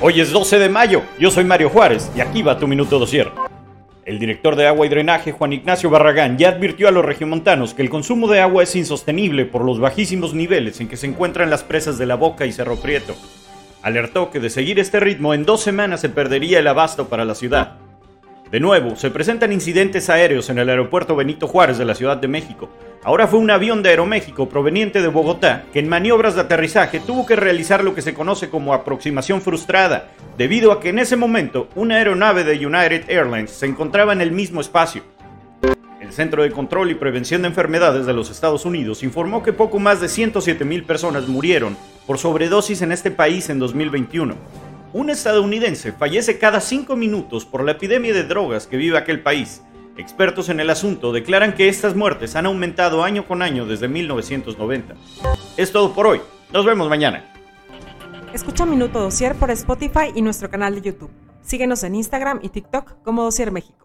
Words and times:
Hoy 0.00 0.20
es 0.20 0.32
12 0.32 0.58
de 0.58 0.68
mayo, 0.68 1.02
yo 1.20 1.30
soy 1.30 1.44
Mario 1.44 1.70
Juárez 1.70 2.10
y 2.16 2.20
aquí 2.20 2.42
va 2.42 2.58
tu 2.58 2.66
minuto 2.66 2.98
dosier. 2.98 3.30
El 4.04 4.18
director 4.18 4.56
de 4.56 4.66
agua 4.66 4.84
y 4.84 4.88
drenaje, 4.88 5.30
Juan 5.30 5.52
Ignacio 5.52 5.88
Barragán, 5.88 6.36
ya 6.36 6.48
advirtió 6.48 6.88
a 6.88 6.90
los 6.90 7.04
regiomontanos 7.04 7.74
que 7.74 7.82
el 7.82 7.90
consumo 7.90 8.26
de 8.26 8.40
agua 8.40 8.64
es 8.64 8.74
insostenible 8.74 9.44
por 9.44 9.64
los 9.64 9.78
bajísimos 9.78 10.34
niveles 10.34 10.80
en 10.80 10.88
que 10.88 10.96
se 10.96 11.06
encuentran 11.06 11.48
las 11.48 11.62
presas 11.62 11.96
de 11.96 12.06
la 12.06 12.16
Boca 12.16 12.44
y 12.44 12.52
Cerro 12.52 12.74
Prieto. 12.76 13.14
Alertó 13.82 14.32
que 14.32 14.40
de 14.40 14.50
seguir 14.50 14.80
este 14.80 14.98
ritmo 14.98 15.32
en 15.32 15.44
dos 15.44 15.62
semanas 15.62 16.00
se 16.00 16.08
perdería 16.08 16.58
el 16.58 16.66
abasto 16.66 17.08
para 17.08 17.24
la 17.24 17.36
ciudad. 17.36 17.74
De 18.50 18.58
nuevo, 18.58 18.96
se 18.96 19.12
presentan 19.12 19.52
incidentes 19.52 20.10
aéreos 20.10 20.50
en 20.50 20.58
el 20.58 20.70
aeropuerto 20.70 21.14
Benito 21.14 21.46
Juárez 21.46 21.78
de 21.78 21.84
la 21.84 21.94
Ciudad 21.94 22.16
de 22.16 22.28
México. 22.28 22.68
Ahora 23.04 23.28
fue 23.28 23.38
un 23.38 23.50
avión 23.50 23.82
de 23.82 23.90
Aeroméxico 23.90 24.48
proveniente 24.48 25.02
de 25.02 25.08
Bogotá 25.08 25.66
que 25.74 25.78
en 25.78 25.90
maniobras 25.90 26.34
de 26.34 26.40
aterrizaje 26.40 27.00
tuvo 27.00 27.26
que 27.26 27.36
realizar 27.36 27.84
lo 27.84 27.94
que 27.94 28.00
se 28.00 28.14
conoce 28.14 28.48
como 28.48 28.72
aproximación 28.72 29.42
frustrada, 29.42 30.08
debido 30.38 30.72
a 30.72 30.80
que 30.80 30.88
en 30.88 30.98
ese 30.98 31.14
momento 31.14 31.68
una 31.74 31.96
aeronave 31.96 32.44
de 32.44 32.66
United 32.66 33.10
Airlines 33.10 33.50
se 33.50 33.66
encontraba 33.66 34.14
en 34.14 34.22
el 34.22 34.32
mismo 34.32 34.62
espacio. 34.62 35.02
El 36.00 36.12
Centro 36.12 36.42
de 36.42 36.50
Control 36.50 36.90
y 36.90 36.94
Prevención 36.94 37.42
de 37.42 37.48
Enfermedades 37.48 38.06
de 38.06 38.14
los 38.14 38.30
Estados 38.30 38.64
Unidos 38.64 39.02
informó 39.02 39.42
que 39.42 39.52
poco 39.52 39.78
más 39.78 40.00
de 40.00 40.08
107 40.08 40.64
mil 40.64 40.84
personas 40.84 41.28
murieron 41.28 41.76
por 42.06 42.16
sobredosis 42.16 42.80
en 42.80 42.90
este 42.90 43.10
país 43.10 43.50
en 43.50 43.58
2021 43.58 44.34
un 44.94 45.10
estadounidense 45.10 45.90
fallece 45.90 46.38
cada 46.38 46.60
cinco 46.60 46.94
minutos 46.94 47.44
por 47.44 47.64
la 47.64 47.72
epidemia 47.72 48.14
de 48.14 48.22
drogas 48.22 48.68
que 48.68 48.76
vive 48.76 48.96
aquel 48.96 49.20
país. 49.20 49.60
Expertos 49.96 50.48
en 50.48 50.58
el 50.58 50.70
asunto 50.70 51.12
declaran 51.12 51.54
que 51.54 51.68
estas 51.68 51.94
muertes 51.94 52.34
han 52.34 52.46
aumentado 52.46 53.04
año 53.04 53.26
con 53.26 53.42
año 53.42 53.64
desde 53.64 53.86
1990. 53.86 54.94
Es 55.56 55.70
todo 55.70 55.92
por 55.94 56.06
hoy. 56.08 56.20
Nos 56.52 56.64
vemos 56.64 56.88
mañana. 56.88 57.24
Escucha 58.32 58.66
Minuto 58.66 58.98
Dosier 58.98 59.36
por 59.36 59.50
Spotify 59.52 60.10
y 60.12 60.22
nuestro 60.22 60.50
canal 60.50 60.74
de 60.74 60.80
YouTube. 60.80 61.10
Síguenos 61.42 61.84
en 61.84 61.94
Instagram 61.94 62.40
y 62.42 62.48
TikTok 62.48 63.02
como 63.04 63.22
Dosier 63.22 63.52
México. 63.52 63.83